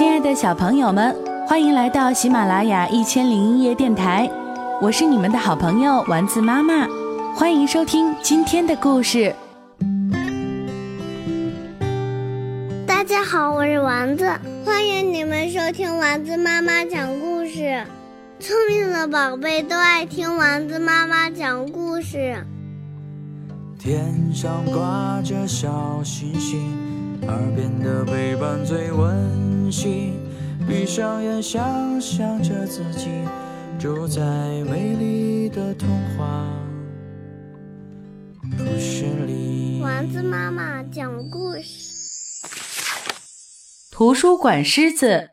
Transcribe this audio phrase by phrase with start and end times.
[0.00, 1.14] 亲爱的小朋友们，
[1.46, 4.26] 欢迎来到喜马拉雅一千零一夜电台，
[4.80, 6.88] 我是你们的好朋友丸子妈妈，
[7.36, 9.34] 欢迎收听今天的故事。
[12.86, 14.24] 大家好，我是丸子，
[14.64, 17.84] 欢迎你们收听丸子妈妈讲故事。
[18.38, 22.42] 聪明的宝贝都爱听丸子妈妈讲故事。
[23.78, 26.72] 天上挂着小星星，
[27.28, 30.18] 耳边的陪伴最温馨。
[30.68, 33.08] 闭上眼，想象着自己
[33.78, 34.20] 住在
[34.64, 36.46] 美丽的童话
[38.58, 39.80] 故事里。
[39.82, 42.44] 丸子妈妈讲故事。
[43.90, 45.30] 图书馆狮子，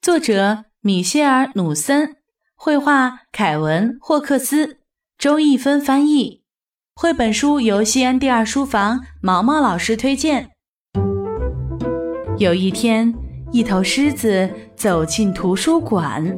[0.00, 2.16] 作者米歇尔·努森，
[2.54, 4.78] 绘画凯文·霍克斯，
[5.18, 6.44] 周一芬翻译。
[6.94, 10.50] 绘本书由西安第二书房毛毛老师推荐。
[12.38, 13.12] 有一天，
[13.50, 16.36] 一头狮子走进图书馆，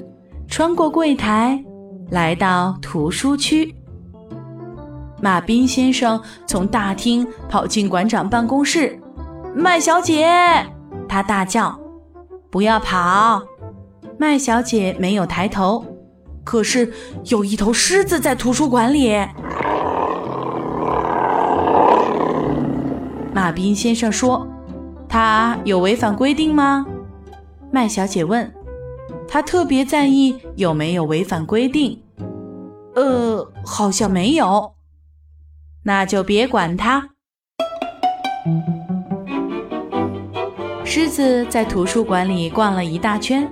[0.49, 1.63] 穿过柜台，
[2.09, 3.75] 来到图书区。
[5.21, 8.99] 马彬先生从大厅跑进馆长办公室，
[9.55, 10.27] 麦小姐，
[11.07, 11.79] 他大叫
[12.51, 13.43] ：“不要跑！”
[14.17, 15.85] 麦小姐没有抬头，
[16.43, 16.91] 可是
[17.27, 19.15] 有一头狮子在图书馆里。
[23.35, 24.49] 马彬先生说
[25.11, 26.87] ：“他有违反规定吗？”
[27.71, 28.51] 麦小姐问。
[29.33, 32.03] 他特别在意有没有违反规定。
[32.97, 34.73] 呃，好像没有。
[35.85, 37.11] 那就别管他。
[40.85, 43.49] 狮子在图书馆里逛了一大圈，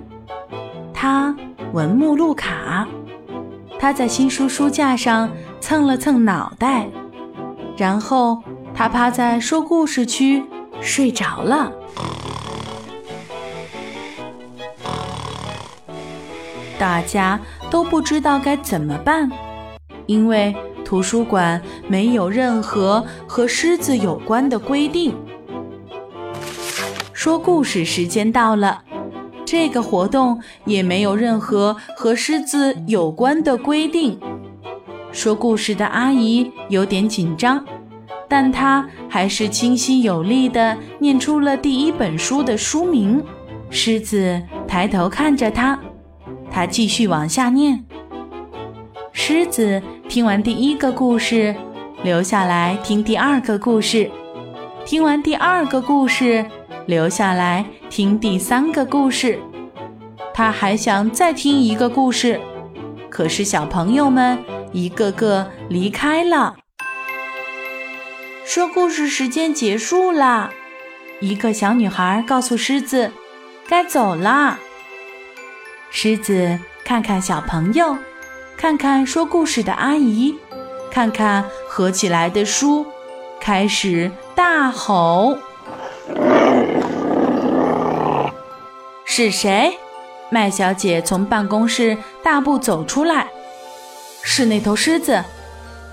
[0.93, 1.33] 他
[1.71, 2.85] 闻目录卡，
[3.79, 6.89] 他在新书书架上蹭了蹭脑袋，
[7.77, 8.43] 然后。
[8.71, 10.41] 他趴在说故事区
[10.81, 11.71] 睡着了。
[16.77, 19.29] 大家都不知道该怎么办，
[20.05, 20.55] 因为
[20.85, 25.13] 图书馆没有任何和狮子有关的规定。
[27.11, 28.81] 说故事时间到了，
[29.45, 34.17] 这个活动也没有任何和狮子有关的规定。
[35.11, 37.65] 说故事的阿姨有点紧张。
[38.29, 43.21] 但他还是清晰有力地念出了第一本书的书名。
[43.71, 45.77] 狮子抬头看着他，
[46.49, 47.83] 他继续往下念。
[49.11, 51.55] 狮子听完第一个故事，
[52.03, 54.09] 留下来听第二个故事。
[54.85, 56.45] 听完第二个故事，
[56.85, 59.39] 留下来听第三个故事。
[60.33, 62.39] 他还想再听一个故事，
[63.09, 64.37] 可是小朋友们
[64.71, 66.55] 一个个离开了。
[68.49, 70.49] 说故事时间结束啦！
[71.19, 73.11] 一个小女孩告诉狮子
[73.69, 74.57] ：“该走啦。”
[75.91, 77.95] 狮子看看小朋友，
[78.57, 80.35] 看看说故事的阿姨，
[80.89, 82.87] 看看合起来的书，
[83.39, 85.37] 开始大吼
[89.05, 89.77] ：“是谁？”
[90.31, 93.27] 麦小姐从办公室大步走出来
[94.23, 95.23] ：“是那头狮子。”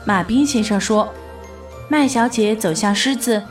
[0.06, 1.12] 马彬先生说。
[1.88, 3.42] 麦小姐走向狮子，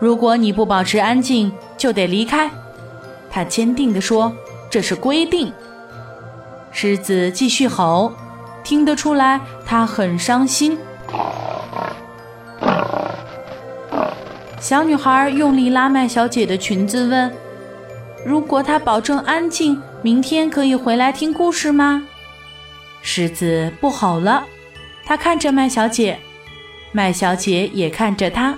[0.00, 2.50] 如果你不保持安静，就得离开。
[3.30, 4.32] 她坚定地说
[4.68, 5.52] ：“这是规定。”
[6.72, 8.12] 狮子继续吼，
[8.64, 10.76] 听得出来它很伤心。
[14.58, 17.32] 小女孩用力拉麦小姐的裙子，问
[18.26, 22.02] ：“如果她保证安静，明天可以回来听故事吗？”
[23.02, 24.44] 狮子不吼了，
[25.04, 26.18] 他看着麦小姐。
[26.96, 28.56] 麦小姐也看着他。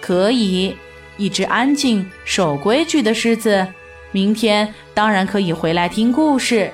[0.00, 0.76] 可以，
[1.16, 3.66] 一只安静、守规矩的狮子，
[4.12, 6.72] 明天当然可以回来听故事。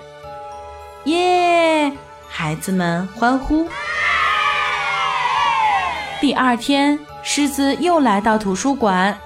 [1.04, 1.90] 耶！
[2.28, 3.66] 孩子们欢呼。
[6.20, 9.18] 第二天，狮子又来到图书馆。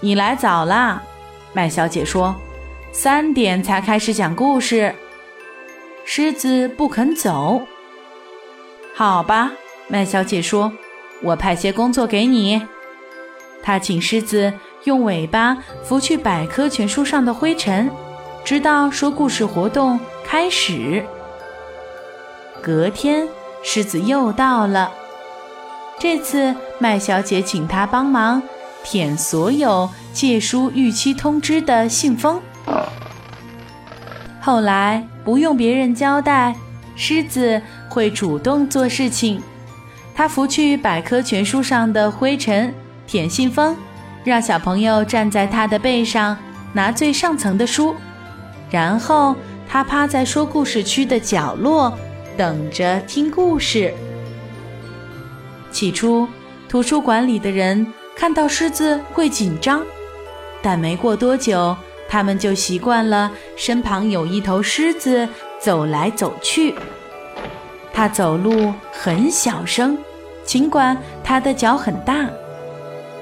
[0.00, 1.00] 你来早啦，
[1.52, 2.34] 麦小姐说。
[2.90, 4.92] 三点才开始讲故事。
[6.04, 7.62] 狮子不肯走。
[8.96, 9.52] 好吧。
[9.88, 10.70] 麦小姐说
[11.22, 12.60] ：“我派些工作给你。”
[13.62, 14.52] 她请狮子
[14.84, 17.90] 用尾巴拂去百科全书上的灰尘，
[18.44, 21.04] 直到说故事活动开始。
[22.62, 23.26] 隔天，
[23.62, 24.92] 狮子又到了。
[25.98, 28.42] 这次，麦小姐请他帮忙
[28.84, 32.40] 舔所有借书逾期通知的信封。
[34.40, 36.54] 后来，不用别人交代，
[36.94, 39.42] 狮子会主动做事情。
[40.18, 42.74] 他拂去百科全书上的灰尘，
[43.06, 43.76] 舔信封，
[44.24, 46.36] 让小朋友站在他的背上，
[46.72, 47.94] 拿最上层的书，
[48.68, 49.36] 然后
[49.68, 51.96] 他趴在说故事区的角落，
[52.36, 53.94] 等着听故事。
[55.70, 56.26] 起初，
[56.68, 57.86] 图书馆里的人
[58.16, 59.84] 看到狮子会紧张，
[60.60, 61.76] 但没过多久，
[62.08, 65.28] 他们就习惯了身旁有一头狮子
[65.60, 66.74] 走来走去。
[67.92, 69.98] 它走路很小声，
[70.48, 72.26] 尽管它的脚很大。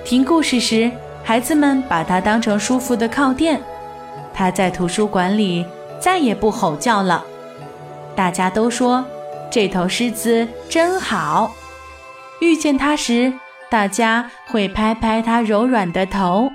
[0.05, 0.89] 听故事时，
[1.25, 3.61] 孩子们把它当成舒服的靠垫。
[4.33, 5.67] 它在图书馆里
[5.99, 7.25] 再也不吼叫了。
[8.15, 9.05] 大家都说
[9.51, 11.51] 这头狮子真好。
[12.41, 13.33] 遇见它时，
[13.69, 16.53] 大家会拍拍它柔软的头。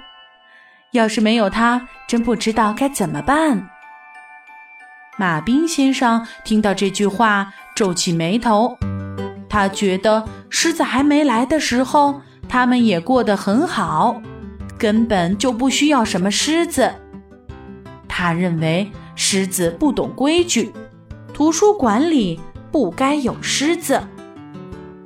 [0.92, 3.68] 要是没有它，真不知道该怎么办。
[5.18, 8.78] 马彬先生听到这句话，皱起眉头。
[9.50, 14.22] 他觉得狮子还没来的时候，他们也过得很好，
[14.78, 16.94] 根本就不需要什么狮子。
[18.08, 20.72] 他认为狮子不懂规矩，
[21.34, 22.40] 图书馆里
[22.72, 24.00] 不该有狮子。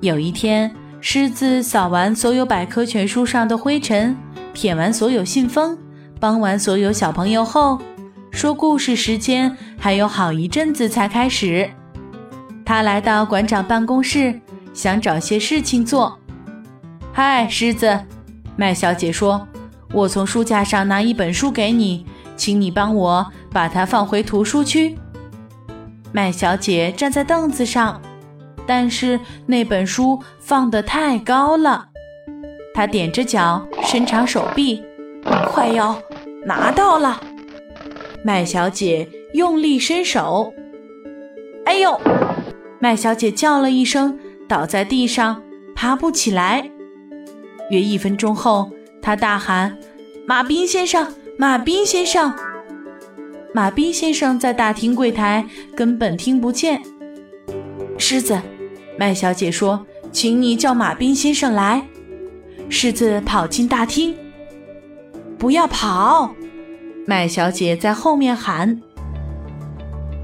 [0.01, 4.17] 有一天，狮子扫完所有百科全书上的灰尘，
[4.53, 5.77] 舔完所有信封，
[6.19, 7.79] 帮完所有小朋友后。
[8.31, 11.69] 说故事时间还有好一阵子才开始。
[12.65, 14.41] 他来到馆长办公室，
[14.75, 16.19] 想找些事情做。
[17.13, 17.97] 嗨，狮子，
[18.57, 19.47] 麦小姐说
[19.93, 22.05] ：“我从书架上拿一本书给你，
[22.35, 24.95] 请你帮我把它放回图书区。”
[26.11, 28.01] 麦小姐站在凳子上，
[28.67, 31.87] 但是那本书放得太高了。
[32.73, 34.83] 她踮着脚，伸长手臂，
[35.47, 35.97] 快要
[36.45, 37.21] 拿到了。
[38.25, 40.53] 麦小姐用力伸手，
[41.63, 41.97] 哎呦！
[42.79, 45.41] 麦小姐叫了一声，倒在地上，
[45.75, 46.69] 爬不起来。
[47.69, 48.71] 约一分钟后，
[49.01, 49.77] 他大喊
[50.27, 52.33] ：“马彬先生，马彬先生！”
[53.53, 55.45] 马彬先生在大厅柜台，
[55.75, 56.81] 根本听不见。
[57.97, 58.39] 狮子，
[58.99, 61.83] 麦小姐说：“请你叫马彬先生来。”
[62.69, 64.15] 狮子跑进大厅，
[65.37, 66.33] 不要跑。
[67.07, 68.81] 麦小姐在后面喊：“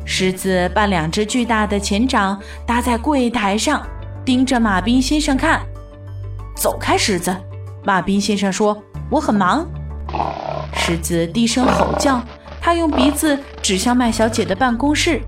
[0.06, 3.88] 狮子把两只巨大的前掌搭在柜台上，
[4.26, 5.62] 盯着马彬先生看。
[6.56, 7.36] 走开，狮子！”
[7.84, 9.68] 马彬先生说：“我很忙。”
[10.76, 12.22] 狮子低声吼叫，
[12.62, 15.22] 他用鼻子指向麦小姐的办公室。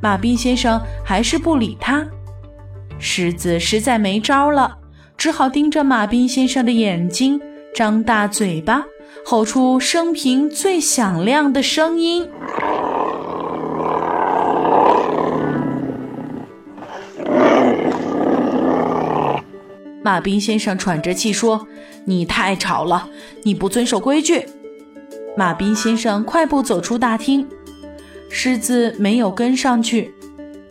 [0.00, 2.06] 马彬先生还是不理他。
[2.98, 4.78] 狮子实在没招了，
[5.16, 7.40] 只好盯着马彬先生的眼睛，
[7.74, 8.82] 张大嘴巴。
[9.24, 12.28] 吼出生平最响亮的声音。
[20.06, 21.66] 马彬先生喘着气说
[22.06, 23.08] ：“你太吵了，
[23.42, 24.46] 你不遵守规矩。”
[25.36, 27.44] 马彬先生快步走出大厅，
[28.30, 30.14] 狮子没有跟上去，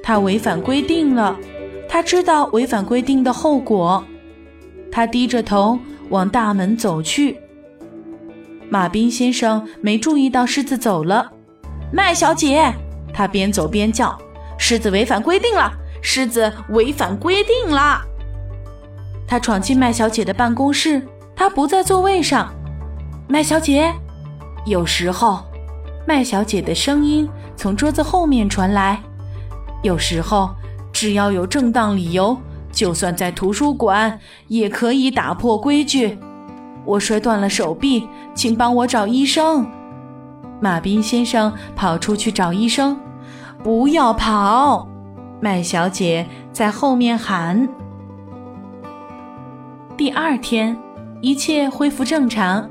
[0.01, 1.37] 他违反规定了，
[1.89, 4.01] 他知道违反规定的后果，
[4.89, 5.77] 他低着头
[6.07, 7.37] 往大门走去。
[8.69, 11.29] 马彬先生没注意到狮子走了，
[11.91, 12.73] 麦小姐，
[13.13, 14.17] 他边走边叫
[14.57, 15.69] ：“狮子违反规定了！
[16.01, 18.01] 狮子违反规定了！”
[19.27, 21.01] 他闯进麦小姐的办公室，
[21.36, 22.54] 她不在座位上。
[23.27, 23.92] 麦小姐，
[24.66, 25.44] 有时候，
[26.07, 29.02] 麦小姐的声音从桌子后面传来。
[29.81, 30.52] 有时候，
[30.94, 32.38] 只要有正当理由，
[32.71, 36.18] 就算在图书馆也可以打破规矩。
[36.85, 39.66] 我摔断了手臂，请帮我找医生。
[40.61, 42.97] 马彬先生跑出去找医生。
[43.64, 44.88] 不要跑，
[45.42, 47.68] 麦小姐在后面喊。
[49.97, 50.78] 第二天，
[51.21, 52.69] 一切恢复正常。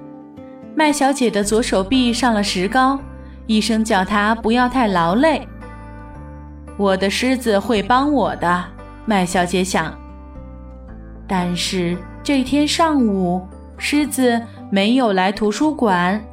[0.75, 2.99] 麦小姐的左手臂上了石膏，
[3.47, 5.49] 医生叫她不要太劳累。
[6.77, 8.65] 我的狮子会帮我的，
[9.07, 9.97] 麦小姐想。
[11.27, 13.47] 但是这天上午。
[13.77, 14.41] 狮子
[14.71, 16.25] 没有来图书馆。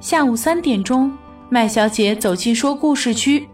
[0.00, 1.10] 下午三点钟，
[1.48, 3.48] 麦小姐走进说故事区，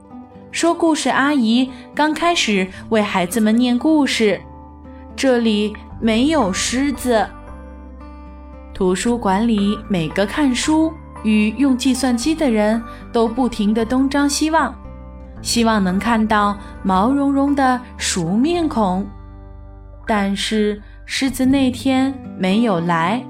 [0.51, 4.41] 说故事阿姨刚开始为孩子们念故事。
[5.15, 7.27] 这里没有狮子。
[8.75, 14.75] 图书馆里每个看书与用计算机的人都不停地东张西望，
[15.43, 19.07] 希望能看到毛茸茸的熟面孔，
[20.07, 20.83] 但是。
[21.09, 23.25] 狮子那天没有来，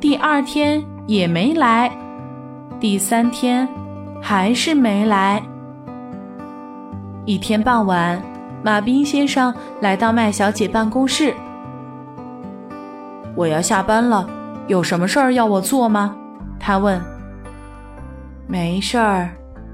[0.00, 1.92] 第二天也没来，
[2.80, 3.68] 第三天
[4.22, 5.42] 还是没来。
[7.26, 8.18] 一天傍晚，
[8.62, 11.34] 马彬先生来到麦小姐办公室。
[13.36, 14.28] 我要下班了，
[14.68, 16.16] 有什么事儿要我做吗？
[16.58, 17.00] 他问
[18.46, 19.30] ：“没事儿，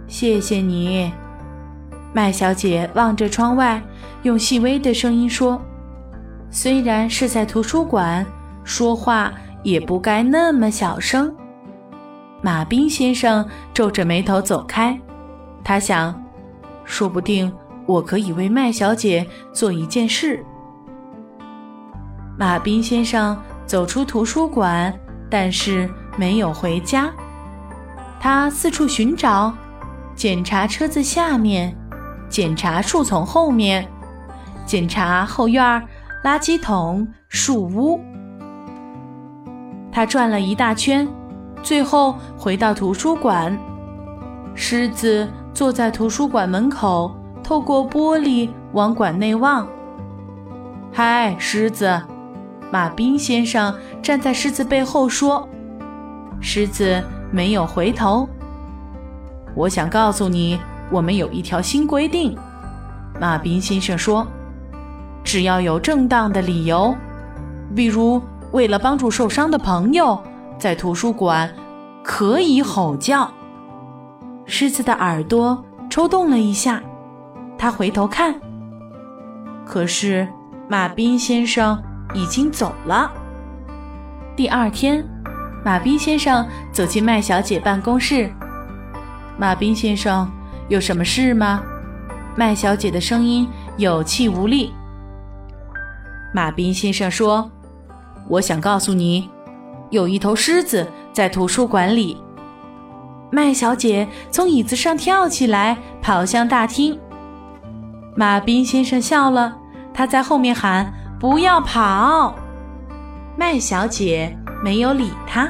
[0.06, 1.12] 谢谢你。”
[2.12, 3.80] 麦小姐望着窗外，
[4.22, 5.60] 用细微的声音说
[6.50, 8.26] ：“虽然是在图书馆，
[8.64, 11.32] 说话也不该那么小声。”
[12.42, 14.98] 马彬先生皱着眉头走开，
[15.62, 16.18] 他想，
[16.84, 17.52] 说不定
[17.86, 20.44] 我可以为麦小姐做一件事。
[22.38, 23.36] 马彬先生
[23.70, 24.92] 走出图书馆，
[25.30, 27.08] 但是没有回家，
[28.18, 29.54] 他四处寻找，
[30.16, 31.76] 检查车子下面。
[32.28, 33.86] 检查树丛后面，
[34.66, 35.64] 检查后院
[36.24, 38.00] 垃圾桶、树屋。
[39.92, 41.06] 他转了一大圈，
[41.62, 43.56] 最后回到图书馆。
[44.52, 49.64] 狮子坐在图书馆门口，透过玻璃往馆内望。
[50.92, 52.02] 嗨，狮子！
[52.70, 55.48] 马彬先生站在狮子背后说
[56.40, 58.28] ：“狮子没有回头。
[59.54, 60.58] 我想告诉你。”
[60.92, 62.36] 我们有一条新规定，
[63.20, 64.26] 马彬先生说
[65.22, 66.92] ：“只要有正当的理由，
[67.76, 70.20] 比如为了帮助受伤的朋友，
[70.58, 71.48] 在图书馆
[72.02, 73.30] 可以吼叫。”
[74.46, 76.82] 狮子的耳朵抽动了一下，
[77.56, 78.34] 他回头看，
[79.64, 80.26] 可是
[80.68, 81.80] 马彬先生
[82.14, 83.10] 已经走了。
[84.36, 85.04] 第二天，
[85.64, 88.30] 马彬先生走进麦小姐办公室，
[89.38, 90.30] 马彬先生。
[90.68, 91.60] 有什么事吗？
[92.36, 94.72] 麦小姐的声音有气无力。
[96.32, 97.50] 马彬先生说
[98.30, 99.28] ：“我想告诉你，
[99.90, 102.22] 有一头狮子在图书馆里。”
[103.32, 106.96] 麦小姐从椅子上跳起来，跑向大厅。
[108.14, 109.56] 马彬先生笑了，
[109.92, 112.34] 他在后面喊：“不要跑！”
[113.38, 115.48] 麦小姐没有理他。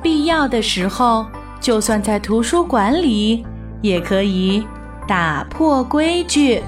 [0.00, 1.26] 必要的时候，
[1.60, 3.44] 就算在图书馆里。
[3.80, 4.66] 也可以
[5.06, 6.60] 打破规矩。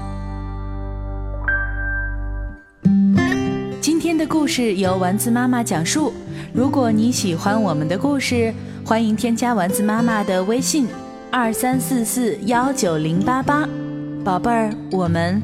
[3.81, 6.13] 今天的故事由丸子妈妈讲述。
[6.53, 8.53] 如果你喜欢我们的故事，
[8.85, 10.87] 欢迎添加丸子妈妈的微信：
[11.29, 13.67] 二三四四幺九零八八。
[14.23, 15.43] 宝贝儿，我们